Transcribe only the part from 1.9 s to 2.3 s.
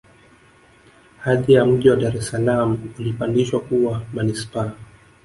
dar es